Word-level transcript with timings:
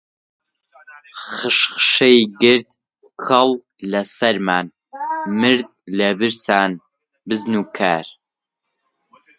خشخشەی 1.23 2.19
گرت 2.41 2.69
کەڵ 3.25 3.49
لە 3.91 4.01
سەرمان، 4.17 4.67
مرد 5.39 5.69
لە 5.97 6.09
برسان 6.19 6.71
بزن 7.27 7.53
و 7.61 7.63
کار 7.77 8.05